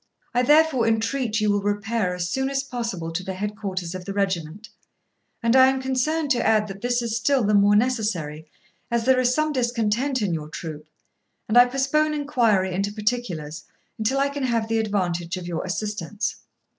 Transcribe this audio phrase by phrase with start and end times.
[0.33, 4.13] I therefore entreat you will repair as soon as possible to the headquarters of the
[4.15, 4.69] regiment;
[5.43, 8.49] and I am concerned to add that this is still the more necessary
[8.89, 10.89] as there is some discontent in your troop,
[11.47, 13.65] and I postpone inquiry into particulars
[13.99, 16.37] until I can have the advantage of your assistance.'